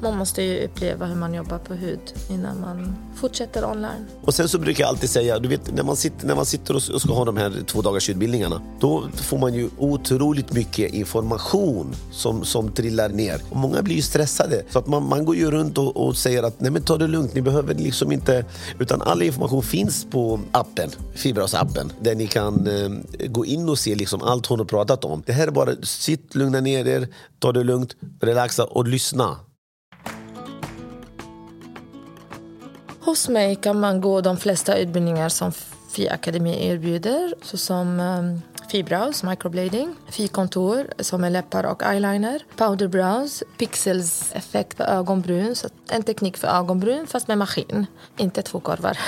Man 0.00 0.18
måste 0.18 0.42
ju 0.42 0.64
uppleva 0.64 1.06
hur 1.06 1.16
man 1.16 1.34
jobbar 1.34 1.58
på 1.58 1.74
hud 1.74 2.00
innan 2.30 2.60
man 2.60 2.96
fortsätter 3.16 3.64
online. 3.64 4.06
Och 4.24 4.34
sen 4.34 4.48
så 4.48 4.58
brukar 4.58 4.84
jag 4.84 4.88
alltid 4.88 5.10
säga, 5.10 5.38
du 5.38 5.48
vet 5.48 5.74
när 5.74 5.82
man 5.82 5.96
sitter, 5.96 6.26
när 6.26 6.34
man 6.34 6.46
sitter 6.46 6.76
och 6.76 6.82
ska 6.82 7.12
ha 7.14 7.24
de 7.24 7.36
här 7.36 7.52
två 7.66 7.82
dagars 7.82 8.10
utbildningarna, 8.10 8.62
då 8.80 9.08
får 9.14 9.38
man 9.38 9.54
ju 9.54 9.68
otroligt 9.78 10.52
mycket 10.52 10.94
information 10.94 11.94
som, 12.12 12.44
som 12.44 12.72
trillar 12.72 13.08
ner. 13.08 13.40
Och 13.50 13.56
många 13.56 13.82
blir 13.82 13.96
ju 13.96 14.02
stressade, 14.02 14.62
så 14.70 14.78
att 14.78 14.86
man, 14.86 15.08
man 15.08 15.24
går 15.24 15.36
ju 15.36 15.50
runt 15.50 15.78
och, 15.78 15.96
och 15.96 16.16
säger 16.16 16.42
att 16.42 16.60
nej 16.60 16.70
men 16.70 16.82
ta 16.82 16.98
det 16.98 17.06
lugnt, 17.06 17.34
ni 17.34 17.42
behöver 17.42 17.74
liksom 17.74 18.12
inte, 18.12 18.44
utan 18.78 19.02
all 19.02 19.22
information 19.22 19.62
finns 19.62 20.06
på 20.10 20.40
appen, 20.52 20.90
Fibras-appen, 21.14 21.92
där 22.00 22.14
ni 22.14 22.26
kan 22.26 22.66
eh, 22.66 23.28
gå 23.28 23.46
in 23.46 23.68
och 23.68 23.78
se 23.78 23.94
liksom 23.94 24.22
allt 24.22 24.46
hon 24.46 24.58
har 24.58 24.66
pratat 24.66 25.04
om. 25.04 25.22
Det 25.26 25.32
här 25.32 25.46
är 25.46 25.50
bara, 25.50 25.76
sitt, 25.82 26.34
lugna 26.34 26.60
ner 26.60 26.86
er, 26.86 27.08
ta 27.38 27.52
det 27.52 27.64
lugnt, 27.64 27.96
relaxa 28.20 28.64
och 28.76 28.88
lyssna. 28.88 29.38
Hos 33.00 33.28
mig 33.28 33.56
kan 33.56 33.80
man 33.80 34.00
gå 34.00 34.20
de 34.20 34.36
flesta 34.36 34.76
utbildningar 34.76 35.28
som 35.28 35.52
FI 35.90 36.08
Akademi 36.08 36.68
erbjuder 36.68 37.34
såsom 37.42 38.00
ehm, 38.00 38.40
Fibrows, 38.68 39.22
microblading, 39.22 39.94
Fikontor 40.08 40.86
som 40.98 41.24
är 41.24 41.30
läppar 41.30 41.64
och 41.64 41.82
eyeliner, 41.82 42.42
powder 42.56 42.88
brows, 42.88 43.42
pixels 43.58 44.32
effekt 44.32 44.76
på 44.76 44.82
ögonbryn, 44.82 45.56
så 45.56 45.68
en 45.88 46.02
teknik 46.02 46.36
för 46.36 46.48
ögonbryn 46.48 47.06
fast 47.06 47.28
med 47.28 47.38
maskin, 47.38 47.86
inte 48.16 48.42
två 48.42 48.60
korvar. 48.60 48.98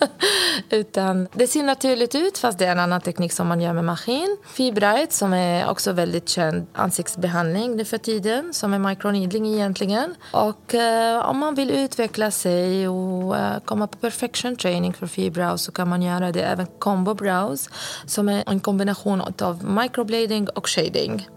Utan 0.70 1.28
det 1.32 1.46
ser 1.46 1.62
naturligt 1.62 2.14
ut 2.14 2.38
fast 2.38 2.58
det 2.58 2.66
är 2.66 2.72
en 2.72 2.78
annan 2.78 3.00
teknik 3.00 3.32
som 3.32 3.48
man 3.48 3.60
gör 3.60 3.72
med 3.72 3.84
maskin. 3.84 4.36
Fibrite 4.46 5.14
som 5.14 5.32
är 5.32 5.70
också 5.70 5.92
väldigt 5.92 6.28
känd 6.28 6.66
ansiktsbehandling 6.72 7.76
nu 7.76 7.84
för 7.84 7.98
tiden 7.98 8.54
som 8.54 8.74
är 8.74 8.78
microneedling 8.78 9.46
egentligen. 9.54 10.14
Och 10.32 10.74
eh, 10.74 11.28
om 11.28 11.38
man 11.38 11.54
vill 11.54 11.70
utveckla 11.70 12.30
sig 12.30 12.88
och 12.88 13.36
eh, 13.36 13.60
komma 13.64 13.86
på 13.86 13.98
perfection 13.98 14.56
training 14.56 14.94
för 14.94 15.06
fibrows 15.06 15.62
så 15.62 15.72
kan 15.72 15.88
man 15.88 16.02
göra 16.02 16.32
det 16.32 16.42
även 16.42 16.66
combo 16.78 17.14
brows 17.14 17.70
som 18.06 18.28
är 18.28 18.44
en 18.46 18.60
kombination 18.60 18.87
kombination 18.94 19.34
av 19.40 19.64
microblading 19.64 20.48
och 20.48 20.68
shading 20.68 21.28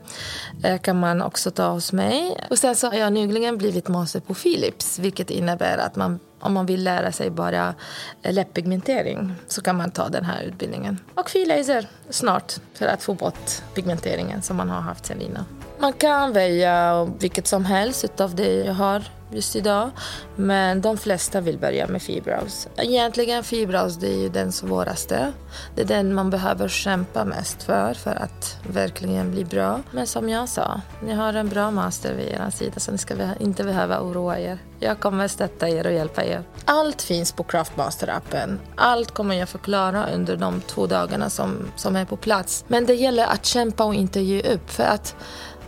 Det 0.62 0.78
kan 0.78 1.00
man 1.00 1.22
också 1.22 1.52
ta 1.52 1.72
hos 1.72 1.94
mig. 1.94 2.48
Och 2.50 2.60
sen 2.60 2.76
så 2.76 2.88
har 2.88 2.94
jag 2.94 3.14
nyligen 3.14 3.58
blivit 3.58 3.88
master 3.88 4.20
på 4.20 4.34
Philips 4.34 5.00
vilket 5.00 5.30
innebär 5.30 5.78
att 5.78 5.96
man 5.96 6.20
om 6.40 6.54
man 6.54 6.66
vill 6.66 6.84
lära 6.84 7.12
sig 7.12 7.30
bara 7.30 7.76
eh, 8.24 8.34
läpppigmentering 8.34 9.34
så 9.48 9.62
kan 9.62 9.78
man 9.78 9.92
ta 9.92 10.10
den 10.10 10.26
här 10.26 10.44
utbildningen. 10.44 11.00
Och 11.16 11.30
filaser 11.30 11.88
snart 12.10 12.54
för 12.74 12.88
att 12.88 13.04
få 13.04 13.14
bort 13.14 13.52
pigmenteringen 13.76 14.42
som 14.42 14.58
man 14.58 14.70
har 14.70 14.82
haft 14.82 15.06
sen 15.06 15.22
innan. 15.22 15.46
Man 15.80 15.94
kan 15.94 16.34
välja 16.34 17.06
vilket 17.20 17.48
som 17.48 17.66
helst 17.66 18.22
av 18.22 18.36
det 18.36 18.66
jag 18.66 18.74
har 18.74 19.04
just 19.32 19.56
idag. 19.56 19.90
Men 20.36 20.82
de 20.82 20.98
flesta 20.98 21.42
vill 21.42 21.58
börja 21.58 21.88
med 21.88 22.02
Fibros. 22.02 22.68
Egentligen 22.78 23.44
fibros 23.44 23.96
det 23.96 24.08
är 24.08 24.18
ju 24.18 24.30
den 24.30 24.52
svåraste. 24.52 25.34
Det 25.76 25.82
är 25.82 25.86
den 25.86 26.14
man 26.14 26.30
behöver 26.30 26.68
kämpa 26.68 27.26
mest 27.26 27.64
för, 27.64 27.94
för 27.94 28.16
att 28.16 28.58
verkligen 28.70 29.32
bli 29.32 29.46
bra. 29.46 29.80
Men 29.92 30.08
som 30.08 30.30
jag 30.30 30.50
sa, 30.50 30.82
ni 31.04 31.14
har 31.14 31.34
en 31.34 31.50
bra 31.50 31.72
master 31.72 32.14
vid 32.14 32.28
er 32.28 32.50
sida 32.50 32.80
så 32.80 32.92
ni 32.92 32.98
ska 32.98 33.14
inte 33.40 33.64
behöva 33.64 34.02
oroa 34.02 34.40
er. 34.40 34.60
Jag 34.80 35.00
kommer 35.00 35.28
stötta 35.28 35.70
er 35.70 35.88
och 35.88 35.94
hjälpa 35.94 36.24
er. 36.24 36.44
Allt 36.66 37.02
finns 37.02 37.32
på 37.32 37.44
Craftmaster-appen. 37.44 38.58
Allt 38.76 39.12
kommer 39.12 39.36
jag 39.36 39.50
förklara 39.50 40.10
under 40.14 40.38
de 40.38 40.62
två 40.62 40.88
dagarna 40.88 41.30
som, 41.30 41.72
som 41.76 41.96
är 41.96 42.06
på 42.06 42.18
plats. 42.18 42.66
Men 42.68 42.86
det 42.86 42.94
gäller 42.94 43.26
att 43.26 43.46
kämpa 43.46 43.84
och 43.84 43.96
inte 43.96 44.20
ge 44.20 44.42
upp. 44.42 44.70
För 44.70 44.84
att 44.84 45.16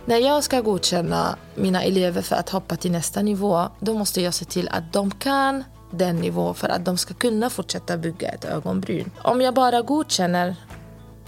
när 0.06 0.18
jag 0.18 0.44
ska 0.44 0.60
godkänna 0.60 1.36
mina 1.54 1.82
elever 1.82 2.22
för 2.22 2.36
att 2.36 2.50
hoppa 2.50 2.76
till 2.76 2.92
nästa 2.92 3.22
nivå, 3.22 3.68
då 3.80 3.94
måste 3.94 4.20
jag 4.20 4.34
se 4.34 4.44
till 4.44 4.68
att 4.68 4.92
de 4.92 5.10
kan 5.10 5.64
den 5.90 6.16
nivån 6.16 6.54
för 6.54 6.68
att 6.68 6.84
de 6.84 6.96
ska 6.96 7.14
kunna 7.14 7.50
fortsätta 7.50 7.96
bygga 7.96 8.28
ett 8.28 8.44
ögonbryn. 8.44 9.10
Om 9.22 9.40
jag 9.40 9.54
bara 9.54 9.82
godkänner 9.82 10.56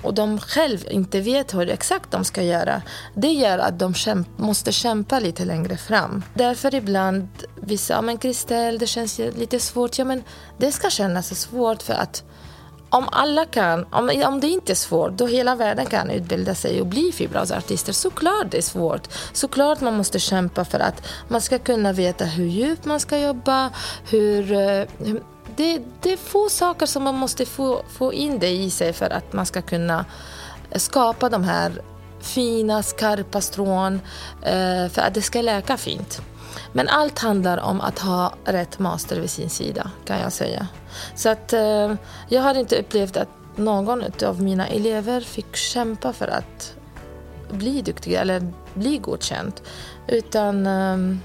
och 0.02 0.14
de 0.14 0.38
själv 0.38 0.86
inte 0.90 1.20
vet 1.20 1.54
hur 1.54 1.70
exakt 1.70 2.10
de 2.10 2.24
ska 2.24 2.42
göra, 2.42 2.82
det 3.14 3.32
gör 3.32 3.58
att 3.58 3.78
de 3.78 3.94
kämp 3.94 4.38
måste 4.38 4.72
kämpa 4.72 5.20
lite 5.20 5.44
längre 5.44 5.76
fram. 5.76 6.22
Därför 6.34 6.74
ibland, 6.74 7.28
vissa, 7.60 7.94
ja 7.94 8.02
men 8.02 8.18
Kristel, 8.18 8.78
det 8.78 8.86
känns 8.86 9.18
lite 9.18 9.60
svårt. 9.60 9.98
Ja 9.98 10.04
men 10.04 10.22
det 10.58 10.72
ska 10.72 10.90
kännas 10.90 11.40
svårt 11.40 11.82
för 11.82 11.94
att 11.94 12.24
om 12.90 13.08
alla 13.12 13.44
kan, 13.44 13.86
om, 13.90 14.22
om 14.26 14.40
det 14.40 14.48
inte 14.48 14.72
är 14.72 14.74
svårt, 14.74 15.12
då 15.12 15.26
hela 15.26 15.54
världen 15.54 15.86
kan 15.86 16.10
utbilda 16.10 16.54
sig 16.54 16.80
och 16.80 16.86
bli 16.86 17.12
fibrosartister. 17.12 17.92
Såklart 17.92 18.50
det 18.50 18.58
är 18.58 18.62
svårt. 18.62 19.08
Såklart 19.32 19.80
man 19.80 19.96
måste 19.96 20.18
kämpa 20.18 20.64
för 20.64 20.80
att 20.80 21.02
man 21.28 21.40
ska 21.40 21.58
kunna 21.58 21.92
veta 21.92 22.24
hur 22.24 22.46
djupt 22.46 22.84
man 22.84 23.00
ska 23.00 23.18
jobba, 23.18 23.70
hur, 24.10 24.52
eh, 24.52 24.84
hur 24.98 25.22
det, 25.56 25.82
det 26.02 26.12
är 26.12 26.16
få 26.16 26.48
saker 26.48 26.86
som 26.86 27.02
man 27.02 27.14
måste 27.14 27.46
få, 27.46 27.82
få 27.88 28.12
in 28.12 28.38
det 28.38 28.50
i 28.50 28.70
sig 28.70 28.92
för 28.92 29.10
att 29.10 29.32
man 29.32 29.46
ska 29.46 29.62
kunna 29.62 30.04
skapa 30.76 31.28
de 31.28 31.44
här 31.44 31.72
fina, 32.20 32.82
skarpa 32.82 33.40
strån 33.40 34.00
eh, 34.42 34.88
för 34.88 35.00
att 35.00 35.14
det 35.14 35.22
ska 35.22 35.40
läka 35.40 35.76
fint. 35.76 36.20
Men 36.72 36.88
allt 36.88 37.18
handlar 37.18 37.58
om 37.58 37.80
att 37.80 37.98
ha 37.98 38.34
rätt 38.44 38.78
master 38.78 39.20
vid 39.20 39.30
sin 39.30 39.50
sida, 39.50 39.90
kan 40.04 40.18
jag 40.18 40.32
säga. 40.32 40.66
Så 41.14 41.28
att 41.28 41.52
eh, 41.52 41.94
jag 42.28 42.42
har 42.42 42.54
inte 42.54 42.80
upplevt 42.80 43.16
att 43.16 43.28
någon 43.56 44.04
av 44.24 44.42
mina 44.42 44.66
elever 44.66 45.20
fick 45.20 45.56
kämpa 45.56 46.12
för 46.12 46.28
att 46.28 46.74
bli 47.50 47.82
duktig 47.82 48.12
eller 48.12 48.52
bli 48.74 48.98
godkänd. 48.98 49.52
Utan 50.08 50.66
eh, 50.66 51.16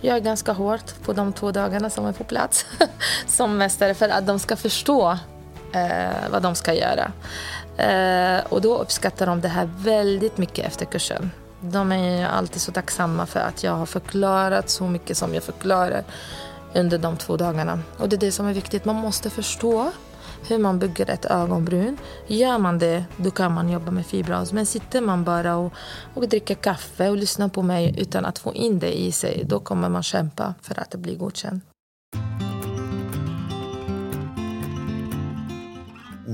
jag 0.00 0.16
är 0.16 0.20
ganska 0.20 0.52
hård 0.52 0.80
på 1.04 1.12
de 1.12 1.32
två 1.32 1.52
dagarna 1.52 1.90
som 1.90 2.06
är 2.06 2.12
på 2.12 2.24
plats 2.24 2.66
som 3.26 3.56
mästare 3.56 3.94
för 3.94 4.08
att 4.08 4.26
de 4.26 4.38
ska 4.38 4.56
förstå 4.56 5.18
eh, 5.72 6.30
vad 6.30 6.42
de 6.42 6.54
ska 6.54 6.74
göra. 6.74 7.12
Eh, 7.76 8.44
och 8.48 8.60
då 8.60 8.78
uppskattar 8.78 9.26
de 9.26 9.40
det 9.40 9.48
här 9.48 9.70
väldigt 9.76 10.38
mycket 10.38 10.66
efter 10.66 10.84
kursen. 10.86 11.30
De 11.60 11.92
är 11.92 12.26
alltid 12.26 12.62
så 12.62 12.72
tacksamma 12.72 13.26
för 13.26 13.40
att 13.40 13.62
jag 13.62 13.72
har 13.72 13.86
förklarat 13.86 14.70
så 14.70 14.84
mycket 14.84 15.16
som 15.16 15.34
jag 15.34 15.42
förklarar 15.42 16.04
under 16.74 16.98
de 16.98 17.16
två 17.16 17.36
dagarna. 17.36 17.80
Och 17.98 18.08
det 18.08 18.16
är 18.16 18.20
det 18.20 18.32
som 18.32 18.46
är 18.46 18.54
viktigt. 18.54 18.84
Man 18.84 18.96
måste 18.96 19.30
förstå 19.30 19.92
hur 20.48 20.58
man 20.58 20.78
bygger 20.78 21.10
ett 21.10 21.24
ögonbryn. 21.24 21.96
Gör 22.26 22.58
man 22.58 22.78
det, 22.78 23.04
då 23.16 23.30
kan 23.30 23.52
man 23.52 23.68
jobba 23.68 23.90
med 23.90 24.06
fibrows. 24.06 24.52
Men 24.52 24.66
sitter 24.66 25.00
man 25.00 25.24
bara 25.24 25.56
och, 25.56 25.72
och 26.14 26.28
dricker 26.28 26.54
kaffe 26.54 27.08
och 27.08 27.16
lyssnar 27.16 27.48
på 27.48 27.62
mig 27.62 27.94
utan 27.98 28.24
att 28.24 28.38
få 28.38 28.54
in 28.54 28.78
det 28.78 29.00
i 29.00 29.12
sig, 29.12 29.44
då 29.46 29.60
kommer 29.60 29.88
man 29.88 30.02
kämpa 30.02 30.54
för 30.62 30.80
att 30.80 30.90
det 30.90 30.98
blir 30.98 31.16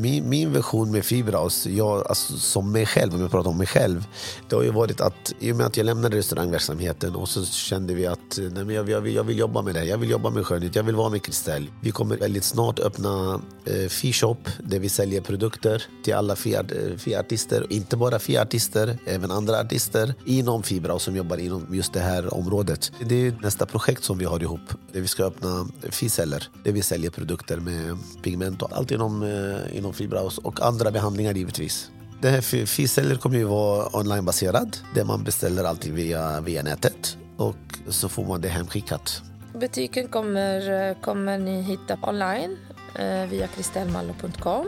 min, 0.07 0.29
min 0.29 0.53
version 0.53 0.91
med 0.91 1.05
Fibraus, 1.05 1.67
jag, 1.67 2.07
alltså, 2.09 2.37
som 2.37 2.73
mig 2.73 2.87
själv, 2.87 3.15
om 3.15 3.21
jag 3.21 3.31
pratar 3.31 3.51
om 3.51 3.59
mig 3.59 3.67
själv, 3.67 4.07
det 4.49 4.57
har 4.57 4.63
ju 4.63 4.71
varit 4.71 5.01
att 5.01 5.35
i 5.39 5.53
och 5.53 5.57
med 5.57 5.67
att 5.67 5.77
jag 5.77 5.87
lämnade 5.87 6.17
restaurangverksamheten 6.17 7.15
och 7.15 7.29
så 7.29 7.45
kände 7.45 7.95
vi 7.95 8.07
att 8.07 8.39
nej, 8.39 8.65
men 8.65 8.71
jag, 8.71 8.89
jag, 8.89 9.01
vill, 9.01 9.15
jag 9.15 9.25
vill 9.25 9.39
jobba 9.39 9.63
med 9.63 9.75
det 9.75 9.81
här, 9.81 9.87
jag 9.87 9.99
vill 9.99 10.11
jobba 10.11 10.31
med 10.31 10.47
skönhet, 10.47 10.77
jag 10.77 10.83
vill 10.83 10.95
vara 10.95 11.09
med 11.09 11.23
Kristell. 11.23 11.71
Vi 11.83 11.91
kommer 11.91 12.17
väldigt 12.17 12.45
snart 12.45 12.81
öppna 12.81 13.41
eh, 13.65 13.89
Fishop 13.89 14.49
där 14.59 14.79
vi 14.79 14.89
säljer 14.89 15.21
produkter 15.21 15.83
till 16.05 16.15
alla 16.15 16.33
eh, 16.33 16.97
Fi-artister, 16.97 17.67
inte 17.71 17.97
bara 17.97 18.19
Fi-artister, 18.19 18.99
även 19.07 19.31
andra 19.31 19.61
artister 19.61 20.15
inom 20.27 20.63
Fibraus 20.63 21.03
som 21.03 21.17
jobbar 21.17 21.37
inom 21.37 21.67
just 21.75 21.93
det 21.93 22.01
här 22.01 22.35
området. 22.35 22.93
Det 23.01 23.27
är 23.27 23.39
nästa 23.43 23.67
projekt 23.67 24.05
som 24.05 24.19
vi 24.19 24.25
har 24.25 24.43
ihop, 24.43 24.61
där 24.93 25.01
vi 25.01 25.09
ska 25.09 25.25
öppna 25.25 25.67
Fi-celler, 25.91 26.49
där 26.65 26.73
vi 26.73 26.83
säljer 26.83 27.11
produkter 27.11 27.57
med 27.57 27.99
pigment 28.23 28.63
och 28.63 28.73
allt 28.73 28.91
inom, 28.91 29.23
eh, 29.23 29.79
inom 29.79 29.93
Fibraos 29.97 30.39
och 30.39 30.61
andra 30.61 30.91
behandlingar 30.91 31.35
givetvis. 31.35 31.91
Det 32.23 32.29
här 32.29 32.67
Ficeller 32.67 33.17
kommer 33.17 33.37
ju 33.37 33.45
vara 33.45 33.87
onlinebaserad 33.93 34.77
där 34.95 35.05
man 35.05 35.25
beställer 35.25 35.65
allting 35.65 35.95
via, 35.95 36.41
via 36.41 36.63
nätet 36.63 37.17
och 37.37 37.57
så 37.89 38.09
får 38.09 38.25
man 38.25 38.41
det 38.41 38.49
hemskickat. 38.49 39.23
Butiken 39.55 40.09
kommer, 40.09 40.89
eh, 40.89 40.97
kommer 41.01 41.39
ni 41.39 41.63
hitta 41.63 41.99
online 42.03 42.57
eh, 42.95 43.27
via 43.31 43.47
kristellmallo.com 43.47 44.67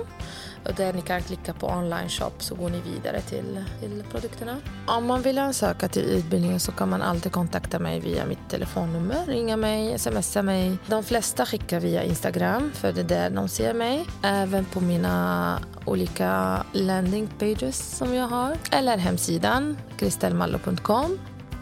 och 0.65 0.75
där 0.75 0.93
ni 0.93 1.03
kan 1.03 1.23
klicka 1.23 1.53
på 1.53 1.67
online 1.67 2.09
shop 2.09 2.33
så 2.39 2.55
går 2.55 2.71
ni 2.71 2.81
vidare 2.81 3.21
till, 3.21 3.65
till 3.81 4.05
produkterna. 4.11 4.57
Om 4.87 5.07
man 5.07 5.23
vill 5.23 5.39
ansöka 5.39 5.89
till 5.89 6.03
utbildningen 6.03 6.61
så 6.61 6.73
kan 6.73 6.89
man 6.89 7.03
alltid 7.03 7.33
kontakta 7.33 7.79
mig 7.79 8.01
via 8.01 8.27
mitt 8.27 8.51
telefonnummer, 8.51 9.27
ringa 9.27 9.57
mig, 9.57 9.99
smsa 9.99 10.43
mig. 10.43 10.77
De 10.87 11.05
flesta 11.05 11.47
skickar 11.47 11.81
via 11.81 12.03
Instagram 12.03 12.73
för 12.75 12.93
det 12.93 13.01
är 13.01 13.05
där 13.05 13.31
de 13.31 13.49
ser 13.49 13.75
mig. 13.75 14.07
Även 14.23 14.65
på 14.65 14.81
mina 14.81 15.59
olika 15.85 16.63
landing 16.73 17.29
pages 17.39 17.97
som 17.97 18.15
jag 18.15 18.27
har. 18.27 18.57
Eller 18.71 18.97
hemsidan 18.97 19.79
kristelmallo.com 19.99 21.19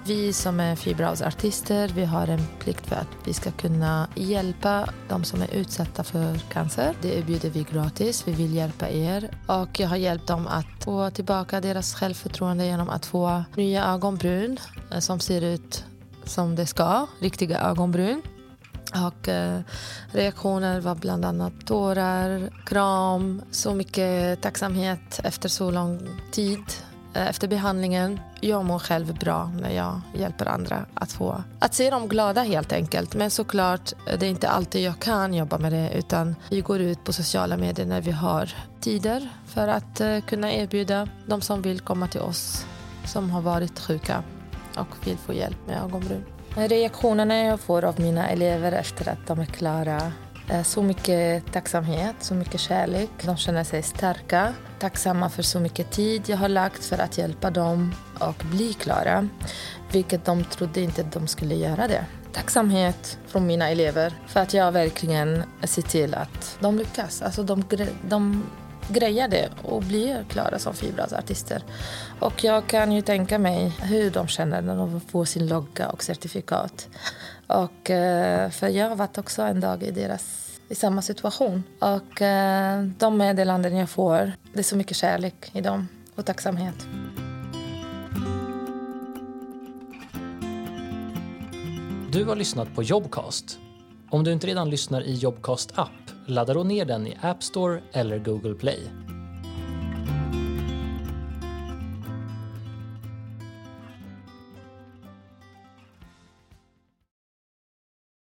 vi 0.06 0.32
som 0.32 0.60
är 0.60 0.76
fibrosartister, 0.76 1.88
vi 1.88 2.04
har 2.04 2.28
en 2.28 2.46
plikt 2.58 2.86
för 2.86 2.96
att 2.96 3.08
vi 3.24 3.32
ska 3.32 3.50
kunna 3.50 4.08
hjälpa 4.14 4.88
de 5.08 5.24
som 5.24 5.42
är 5.42 5.54
utsatta 5.54 6.04
för 6.04 6.38
cancer. 6.38 6.94
Det 7.02 7.18
erbjuder 7.18 7.50
vi 7.50 7.66
gratis. 7.72 8.28
Vi 8.28 8.32
vill 8.32 8.54
hjälpa 8.54 8.88
er. 8.90 9.30
Och 9.46 9.80
jag 9.80 9.88
har 9.88 9.96
hjälpt 9.96 10.26
dem 10.26 10.46
att 10.46 10.84
få 10.84 11.10
tillbaka 11.10 11.60
deras 11.60 11.94
självförtroende 11.94 12.66
genom 12.66 12.90
att 12.90 13.06
få 13.06 13.44
nya 13.54 13.84
ögonbryn 13.84 14.58
eh, 14.92 14.98
som 14.98 15.20
ser 15.20 15.40
ut 15.40 15.84
som 16.24 16.56
det 16.56 16.66
ska, 16.66 17.06
riktiga 17.18 17.60
ögonbryn. 17.60 18.22
Och 19.06 19.28
eh, 19.28 19.60
reaktioner 20.10 20.80
var 20.80 20.94
bland 20.94 21.24
annat 21.24 21.66
tårar, 21.66 22.50
kram, 22.66 23.42
så 23.50 23.74
mycket 23.74 24.42
tacksamhet 24.42 25.20
efter 25.24 25.48
så 25.48 25.70
lång 25.70 26.08
tid 26.30 26.64
Eh, 27.16 27.28
efter 27.28 27.48
behandlingen. 27.48 28.20
Jag 28.40 28.64
mår 28.64 28.78
själv 28.78 29.14
bra 29.14 29.52
när 29.60 29.70
jag 29.70 30.00
hjälper 30.14 30.46
andra 30.46 30.86
att 30.94 31.12
få 31.12 31.42
att 31.58 31.74
se 31.74 31.90
dem 31.90 32.08
glada 32.08 32.42
helt 32.42 32.72
enkelt. 32.72 33.14
Men 33.14 33.30
såklart, 33.30 33.92
eh, 34.06 34.18
det 34.18 34.26
är 34.26 34.30
inte 34.30 34.48
alltid 34.48 34.82
jag 34.82 34.98
kan 34.98 35.34
jobba 35.34 35.58
med 35.58 35.72
det 35.72 35.90
utan 35.94 36.36
vi 36.50 36.60
går 36.60 36.80
ut 36.80 37.04
på 37.04 37.12
sociala 37.12 37.56
medier 37.56 37.86
när 37.86 38.00
vi 38.00 38.10
har 38.10 38.54
tider 38.80 39.28
för 39.46 39.68
att 39.68 40.00
eh, 40.00 40.20
kunna 40.20 40.52
erbjuda 40.52 41.08
de 41.26 41.40
som 41.40 41.62
vill 41.62 41.80
komma 41.80 42.08
till 42.08 42.20
oss 42.20 42.66
som 43.04 43.30
har 43.30 43.40
varit 43.40 43.80
sjuka 43.80 44.22
och 44.76 45.06
vill 45.06 45.18
få 45.18 45.32
hjälp 45.32 45.58
med 45.66 45.82
ögonbryn. 45.82 46.24
Reaktionerna 46.54 47.36
jag 47.36 47.60
får 47.60 47.84
av 47.84 48.00
mina 48.00 48.28
elever 48.28 48.72
efter 48.72 49.08
att 49.08 49.26
de 49.26 49.38
är 49.40 49.46
klara 49.46 50.12
är 50.48 50.62
så 50.62 50.82
mycket 50.82 51.52
tacksamhet, 51.52 52.16
så 52.20 52.34
mycket 52.34 52.60
kärlek. 52.60 53.10
De 53.22 53.36
känner 53.36 53.64
sig 53.64 53.82
starka, 53.82 54.54
tacksamma 54.78 55.30
för 55.30 55.42
så 55.42 55.60
mycket 55.60 55.90
tid 55.90 56.22
jag 56.26 56.36
har 56.36 56.48
lagt 56.48 56.84
för 56.84 56.98
att 56.98 57.18
hjälpa 57.18 57.50
dem 57.50 57.94
och 58.18 58.44
bli 58.50 58.72
klara. 58.72 59.28
Vilket 59.92 60.24
de 60.24 60.44
trodde 60.44 60.80
inte 60.80 61.00
att 61.00 61.12
de 61.12 61.26
skulle 61.26 61.54
göra 61.54 61.88
det. 61.88 62.04
Tacksamhet 62.32 63.18
från 63.26 63.46
mina 63.46 63.70
elever 63.70 64.14
för 64.26 64.40
att 64.40 64.54
jag 64.54 64.72
verkligen 64.72 65.42
ser 65.64 65.82
till 65.82 66.14
att 66.14 66.58
de 66.60 66.78
lyckas. 66.78 67.22
Alltså 67.22 67.42
de, 67.42 67.64
de 68.08 68.42
grejar 68.88 69.28
det 69.28 69.48
och 69.62 69.82
blir 69.82 70.24
klara 70.28 70.58
som 70.58 70.74
fibrasartister. 70.74 71.62
Och 72.20 72.44
jag 72.44 72.66
kan 72.66 72.92
ju 72.92 73.02
tänka 73.02 73.38
mig 73.38 73.72
hur 73.82 74.10
de 74.10 74.28
känner 74.28 74.62
när 74.62 74.76
de 74.76 75.00
får 75.00 75.24
sin 75.24 75.46
logga 75.46 75.88
och 75.88 76.02
certifikat. 76.02 76.88
Och, 77.46 77.90
eh, 77.90 78.50
för 78.50 78.68
jag 78.68 78.88
har 78.88 78.96
varit 78.96 79.18
också 79.18 79.42
en 79.42 79.60
dag 79.60 79.82
i 79.82 79.90
deras 79.90 80.45
i 80.68 80.74
samma 80.74 81.02
situation. 81.02 81.62
Och 81.78 82.22
eh, 82.22 82.82
de 82.98 83.18
meddelanden 83.18 83.76
jag 83.76 83.90
får, 83.90 84.32
det 84.52 84.58
är 84.58 84.62
så 84.62 84.76
mycket 84.76 84.96
kärlek 84.96 85.50
i 85.52 85.60
dem 85.60 85.88
och 86.14 86.26
tacksamhet. 86.26 86.86
Du 92.12 92.24
har 92.24 92.36
lyssnat 92.36 92.74
på 92.74 92.82
Jobcast. 92.82 93.58
Om 94.10 94.24
du 94.24 94.32
inte 94.32 94.46
redan 94.46 94.70
lyssnar 94.70 95.02
i 95.02 95.14
Jobcast 95.14 95.72
app, 95.74 95.90
ladda 96.26 96.54
då 96.54 96.62
ner 96.62 96.84
den 96.84 97.06
i 97.06 97.18
App 97.20 97.42
Store 97.42 97.80
eller 97.92 98.18
Google 98.18 98.54
Play. 98.54 99.05